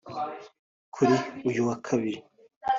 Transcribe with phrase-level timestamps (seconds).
[0.93, 1.15] Kuri
[1.49, 2.19] uyu wa Kabiri